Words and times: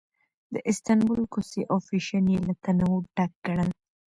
د 0.53 0.55
استانبول 0.69 1.21
کوڅې 1.33 1.61
او 1.71 1.77
فېشن 1.87 2.25
یې 2.33 2.39
له 2.47 2.53
تنوع 2.63 2.97
ډک 3.15 3.31
ګڼل. 3.45 3.69